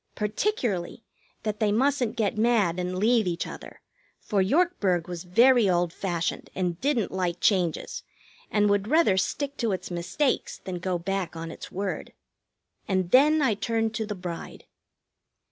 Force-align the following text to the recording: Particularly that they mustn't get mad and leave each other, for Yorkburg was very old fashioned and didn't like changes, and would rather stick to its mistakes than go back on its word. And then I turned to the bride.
Particularly 0.15 1.03
that 1.43 1.59
they 1.59 1.71
mustn't 1.71 2.15
get 2.15 2.35
mad 2.35 2.79
and 2.79 2.97
leave 2.97 3.27
each 3.27 3.45
other, 3.45 3.81
for 4.19 4.41
Yorkburg 4.41 5.07
was 5.07 5.25
very 5.25 5.69
old 5.69 5.93
fashioned 5.93 6.49
and 6.55 6.81
didn't 6.81 7.11
like 7.11 7.39
changes, 7.39 8.01
and 8.49 8.67
would 8.67 8.87
rather 8.87 9.15
stick 9.15 9.57
to 9.57 9.73
its 9.73 9.91
mistakes 9.91 10.57
than 10.57 10.79
go 10.79 10.97
back 10.97 11.35
on 11.35 11.51
its 11.51 11.71
word. 11.71 12.13
And 12.87 13.11
then 13.11 13.43
I 13.43 13.53
turned 13.53 13.93
to 13.93 14.07
the 14.07 14.15
bride. 14.15 14.63